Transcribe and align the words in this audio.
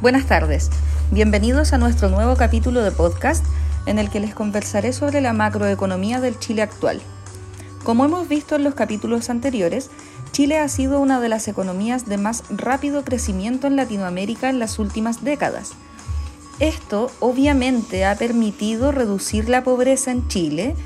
Buenas 0.00 0.26
tardes, 0.26 0.70
bienvenidos 1.10 1.72
a 1.72 1.78
nuestro 1.78 2.08
nuevo 2.08 2.36
capítulo 2.36 2.82
de 2.82 2.92
podcast 2.92 3.44
en 3.84 3.98
el 3.98 4.10
que 4.10 4.20
les 4.20 4.32
conversaré 4.32 4.92
sobre 4.92 5.20
la 5.20 5.32
macroeconomía 5.32 6.20
del 6.20 6.38
Chile 6.38 6.62
actual. 6.62 7.02
Como 7.82 8.04
hemos 8.04 8.28
visto 8.28 8.54
en 8.54 8.62
los 8.62 8.76
capítulos 8.76 9.28
anteriores, 9.28 9.90
Chile 10.30 10.58
ha 10.58 10.68
sido 10.68 11.00
una 11.00 11.20
de 11.20 11.28
las 11.28 11.48
economías 11.48 12.06
de 12.06 12.16
más 12.16 12.44
rápido 12.48 13.02
crecimiento 13.02 13.66
en 13.66 13.74
Latinoamérica 13.74 14.48
en 14.50 14.60
las 14.60 14.78
últimas 14.78 15.24
décadas. 15.24 15.72
Esto 16.60 17.10
obviamente 17.18 18.04
ha 18.04 18.14
permitido 18.14 18.92
reducir 18.92 19.48
la 19.48 19.64
pobreza 19.64 20.12
en 20.12 20.28
Chile, 20.28 20.76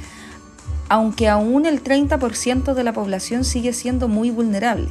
aunque 0.88 1.28
aún 1.28 1.66
el 1.66 1.84
30% 1.84 2.72
de 2.72 2.82
la 2.82 2.94
población 2.94 3.44
sigue 3.44 3.74
siendo 3.74 4.08
muy 4.08 4.30
vulnerable. 4.30 4.88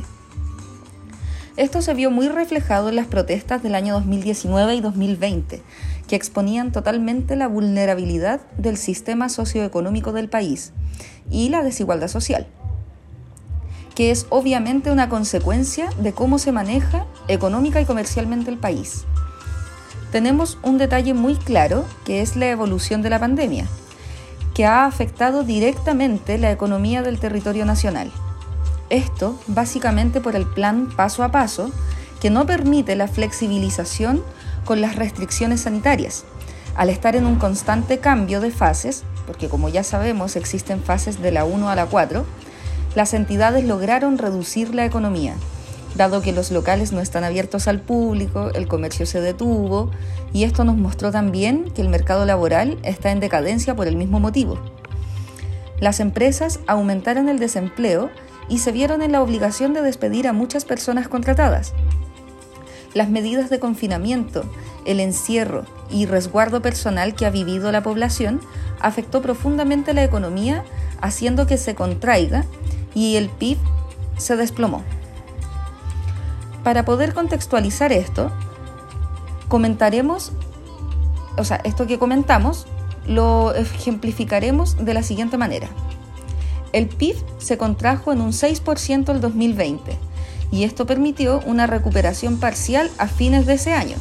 Esto 1.62 1.84
se 1.84 1.94
vio 1.94 2.10
muy 2.10 2.28
reflejado 2.28 2.90
en 2.90 2.96
las 2.96 3.06
protestas 3.06 3.62
del 3.62 3.76
año 3.76 3.94
2019 3.94 4.74
y 4.74 4.82
2020, 4.82 5.62
que 6.08 6.16
exponían 6.16 6.72
totalmente 6.72 7.36
la 7.36 7.48
vulnerabilidad 7.48 8.42
del 8.58 8.78
sistema 8.78 9.30
socioeconómico 9.30 10.12
del 10.12 10.28
país 10.28 10.74
y 11.30 11.50
la 11.50 11.62
desigualdad 11.62 12.08
social, 12.08 12.48
que 13.94 14.10
es 14.10 14.26
obviamente 14.30 14.90
una 14.90 15.08
consecuencia 15.08 15.92
de 16.00 16.14
cómo 16.14 16.40
se 16.40 16.52
maneja 16.52 17.06
económica 17.28 17.80
y 17.80 17.86
comercialmente 17.86 18.50
el 18.50 18.58
país. 18.58 19.04
Tenemos 20.12 20.58
un 20.64 20.80
detalle 20.80 21.14
muy 21.14 21.36
claro, 21.36 21.86
que 22.06 22.22
es 22.22 22.36
la 22.36 22.50
evolución 22.50 23.04
de 23.04 23.12
la 23.12 23.20
pandemia, 23.20 23.68
que 24.56 24.66
ha 24.66 24.86
afectado 24.86 25.44
directamente 25.44 26.40
la 26.40 26.52
economía 26.52 27.04
del 27.04 27.20
territorio 27.20 27.66
nacional 27.66 28.12
esto 28.92 29.40
básicamente 29.48 30.22
por 30.22 30.36
el 30.36 30.46
plan 30.46 30.90
paso 30.96 31.24
a 31.24 31.32
paso 31.32 31.72
que 32.20 32.30
no 32.30 32.46
permite 32.46 32.96
la 32.96 33.08
flexibilización 33.08 34.22
con 34.66 34.82
las 34.82 34.96
restricciones 34.96 35.62
sanitarias. 35.62 36.24
Al 36.76 36.90
estar 36.90 37.16
en 37.16 37.26
un 37.26 37.38
constante 37.38 37.98
cambio 37.98 38.40
de 38.42 38.52
fases, 38.52 39.04
porque 39.26 39.50
como 39.50 39.70
ya 39.70 39.84
sabemos 39.84 40.36
existen 40.36 40.82
fases 40.82 41.22
de 41.22 41.32
la 41.32 41.46
1 41.46 41.70
a 41.70 41.76
la 41.76 41.88
4, 41.88 42.26
las 42.96 43.14
entidades 43.14 43.66
lograron 43.66 44.18
reducir 44.18 44.76
la 44.76 44.86
economía, 44.86 45.34
dado 45.96 46.22
que 46.22 46.32
los 46.32 46.52
locales 46.52 46.92
no 46.92 47.00
están 47.00 47.24
abiertos 47.24 47.68
al 47.68 47.80
público, 47.80 48.52
el 48.54 48.68
comercio 48.68 49.06
se 49.06 49.22
detuvo, 49.22 49.92
y 50.34 50.44
esto 50.44 50.64
nos 50.64 50.78
mostró 50.78 51.12
también 51.12 51.72
que 51.72 51.82
el 51.82 51.90
mercado 51.90 52.26
laboral 52.26 52.78
está 52.84 53.12
en 53.12 53.20
decadencia 53.20 53.76
por 53.76 53.88
el 53.88 53.96
mismo 53.96 54.20
motivo. 54.20 54.60
Las 55.80 56.00
empresas 56.00 56.60
aumentaron 56.68 57.28
el 57.28 57.40
desempleo 57.40 58.12
y 58.52 58.58
se 58.60 58.74
vieron 58.74 59.02
en 59.02 59.14
la 59.14 59.22
obligación 59.22 59.74
de 59.74 59.82
despedir 59.82 60.28
a 60.28 60.34
muchas 60.34 60.66
personas 60.66 61.08
contratadas. 61.08 61.74
Las 62.94 63.10
medidas 63.10 63.50
de 63.50 63.62
confinamiento, 63.62 64.44
el 64.84 65.00
encierro 65.00 65.64
y 65.90 66.06
resguardo 66.06 66.62
personal 66.62 67.16
que 67.16 67.26
ha 67.26 67.30
vivido 67.30 67.72
la 67.72 67.82
población 67.82 68.42
afectó 68.82 69.22
profundamente 69.22 69.94
la 69.94 70.04
economía, 70.04 70.66
haciendo 71.00 71.48
que 71.48 71.58
se 71.58 71.76
contraiga 71.76 72.44
y 72.94 73.16
el 73.16 73.30
PIB 73.30 73.58
se 74.18 74.36
desplomó. 74.36 74.84
Para 76.66 76.84
poder 76.84 77.14
contextualizar 77.14 77.94
esto, 77.94 78.34
comentaremos, 79.48 80.34
o 81.38 81.46
sea, 81.46 81.62
esto 81.64 81.88
que 81.88 81.98
comentamos, 81.98 82.68
lo 83.08 83.56
ejemplificaremos 83.56 84.84
de 84.84 84.94
la 84.94 85.04
siguiente 85.04 85.38
manera. 85.38 85.70
El 86.74 86.88
PIB 86.88 87.16
se 87.38 87.58
contrajo 87.58 88.14
en 88.14 88.22
un 88.22 88.32
6% 88.32 89.10
el 89.12 89.20
2020 89.22 89.98
y 90.52 90.64
esto 90.64 90.86
permitió 90.86 91.42
una 91.46 91.68
recuperación 91.68 92.38
parcial 92.38 92.90
a 92.98 93.08
fines 93.08 93.46
de 93.46 93.54
ese 93.54 93.74
año. 93.74 93.98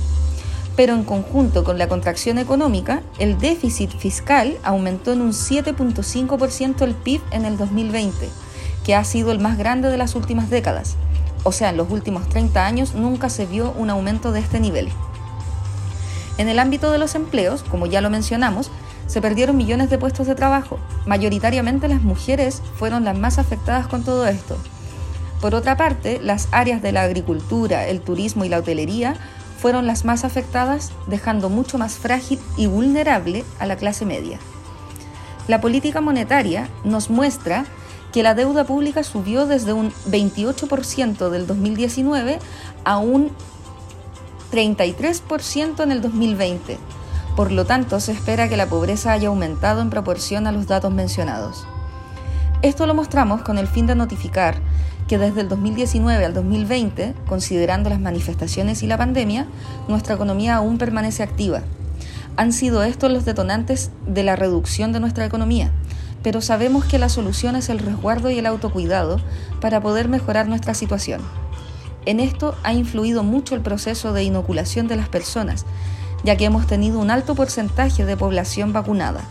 Pero 0.77 0.95
en 0.95 1.05
conjunto 1.05 1.65
con 1.65 1.79
la 1.79 1.89
contracción 1.89 2.39
económica, 2.39 3.03
el 3.19 3.39
déficit 3.39 3.91
fiscal 3.91 4.57
aumentó 4.63 5.13
en 5.13 5.21
un 5.21 5.33
7.5% 5.33 6.83
el 6.83 6.95
PIB 6.95 7.21
en 7.33 7.45
el 7.45 7.57
2020, 7.57 8.29
que 8.85 8.95
ha 8.95 9.05
sido 9.05 9.33
el 9.33 9.41
más 9.41 9.59
grande 9.59 9.89
de 9.89 9.97
las 9.97 10.14
últimas 10.14 10.48
décadas. 10.48 10.97
O 11.42 11.53
sea, 11.53 11.70
en 11.70 11.77
los 11.77 11.91
últimos 11.91 12.29
30 12.29 12.64
años 12.64 12.95
nunca 12.95 13.29
se 13.30 13.47
vio 13.47 13.73
un 13.73 13.91
aumento 13.91 14.33
de 14.33 14.41
este 14.41 14.61
nivel. 14.61 14.89
En 16.39 16.48
el 16.48 16.59
ámbito 16.59 16.91
de 16.91 16.98
los 16.98 17.14
empleos, 17.14 17.63
como 17.64 17.86
ya 17.86 18.01
lo 18.01 18.11
mencionamos, 18.11 18.70
se 19.11 19.21
perdieron 19.21 19.57
millones 19.57 19.91
de 19.91 19.98
puestos 19.98 20.29
de 20.29 20.37
trabajo. 20.37 20.79
Mayoritariamente 21.05 21.89
las 21.89 22.01
mujeres 22.01 22.63
fueron 22.77 23.05
las 23.05 23.19
más 23.19 23.39
afectadas 23.39 23.89
con 23.89 24.05
todo 24.05 24.29
esto. 24.29 24.57
Por 25.41 25.57
otra 25.57 25.77
parte, 25.77 26.21
las 26.23 26.47
áreas 26.53 26.81
de 26.81 26.93
la 26.93 27.03
agricultura, 27.03 27.89
el 27.89 28.03
turismo 28.03 28.45
y 28.45 28.48
la 28.48 28.59
hotelería 28.59 29.17
fueron 29.61 29.89
las 29.89 30.05
más 30.05 30.25
afectadas, 30.25 30.93
dejando 31.09 31.48
mucho 31.48 31.77
más 31.77 31.95
frágil 31.95 32.39
y 32.57 32.67
vulnerable 32.67 33.45
a 33.59 33.67
la 33.67 33.75
clase 33.75 34.07
media. 34.07 34.39
La 35.48 35.61
política 35.61 36.01
monetaria 36.01 36.69
nos 36.85 37.11
muestra 37.11 37.65
que 38.13 38.23
la 38.23 38.37
deuda 38.37 38.63
pública 38.63 39.03
subió 39.03 39.47
desde 39.47 39.73
un 39.73 39.91
28% 40.09 41.31
del 41.31 41.48
2019 41.48 42.39
a 42.85 42.98
un 42.98 43.33
33% 44.53 45.83
en 45.83 45.91
el 45.91 46.01
2020 46.01 46.79
por 47.40 47.52
lo 47.52 47.64
tanto, 47.64 48.01
se 48.01 48.12
espera 48.12 48.51
que 48.51 48.58
la 48.58 48.67
pobreza 48.67 49.12
haya 49.12 49.28
aumentado 49.28 49.80
en 49.80 49.89
proporción 49.89 50.46
a 50.46 50.52
los 50.52 50.67
datos 50.67 50.92
mencionados. 50.92 51.67
Esto 52.61 52.86
lo 52.86 52.92
mostramos 52.92 53.40
con 53.40 53.56
el 53.56 53.67
fin 53.67 53.86
de 53.86 53.95
notificar 53.95 54.56
que 55.08 55.17
desde 55.17 55.40
el 55.40 55.48
2019 55.48 56.23
al 56.23 56.34
2020, 56.34 57.14
considerando 57.27 57.89
las 57.89 57.98
manifestaciones 57.98 58.83
y 58.83 58.86
la 58.86 58.98
pandemia, 58.98 59.46
nuestra 59.89 60.17
economía 60.17 60.56
aún 60.56 60.77
permanece 60.77 61.23
activa. 61.23 61.62
Han 62.36 62.52
sido 62.52 62.83
estos 62.83 63.11
los 63.11 63.24
detonantes 63.24 63.90
de 64.06 64.23
la 64.23 64.36
reducción 64.36 64.92
de 64.92 65.00
nuestra 65.00 65.24
economía, 65.24 65.70
pero 66.23 66.42
sabemos 66.42 66.84
que 66.84 66.98
la 66.98 67.08
solución 67.08 67.56
es 67.56 67.70
el 67.70 67.79
resguardo 67.79 68.29
y 68.29 68.39
el 68.39 68.45
autocuidado 68.45 69.18
para 69.62 69.80
poder 69.80 70.11
mejorar 70.11 70.46
nuestra 70.46 70.74
situación. 70.74 71.23
En 72.05 72.20
esto 72.20 72.55
ha 72.64 72.74
influido 72.74 73.23
mucho 73.23 73.55
el 73.55 73.62
proceso 73.62 74.12
de 74.12 74.24
inoculación 74.24 74.89
de 74.89 74.96
las 74.96 75.08
personas, 75.08 75.64
ya 76.23 76.36
que 76.36 76.45
hemos 76.45 76.67
tenido 76.67 76.98
un 76.98 77.11
alto 77.11 77.35
porcentaje 77.35 78.05
de 78.05 78.17
población 78.17 78.73
vacunada. 78.73 79.23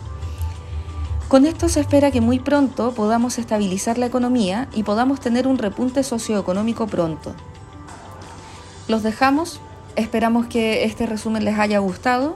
Con 1.28 1.46
esto 1.46 1.68
se 1.68 1.80
espera 1.80 2.10
que 2.10 2.20
muy 2.20 2.40
pronto 2.40 2.92
podamos 2.92 3.38
estabilizar 3.38 3.98
la 3.98 4.06
economía 4.06 4.68
y 4.74 4.82
podamos 4.82 5.20
tener 5.20 5.46
un 5.46 5.58
repunte 5.58 6.02
socioeconómico 6.02 6.88
pronto. 6.88 7.34
Los 8.88 9.04
dejamos, 9.04 9.60
esperamos 9.94 10.46
que 10.46 10.84
este 10.84 11.06
resumen 11.06 11.44
les 11.44 11.58
haya 11.58 11.78
gustado 11.78 12.34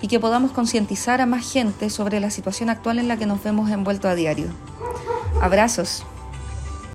y 0.00 0.08
que 0.08 0.18
podamos 0.18 0.50
concientizar 0.50 1.20
a 1.20 1.26
más 1.26 1.50
gente 1.50 1.88
sobre 1.88 2.18
la 2.18 2.30
situación 2.30 2.68
actual 2.68 2.98
en 2.98 3.06
la 3.06 3.16
que 3.16 3.26
nos 3.26 3.42
vemos 3.44 3.70
envueltos 3.70 4.10
a 4.10 4.16
diario. 4.16 4.48
Abrazos. 5.40 6.04